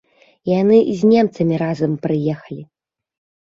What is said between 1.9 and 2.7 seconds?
прыехалі.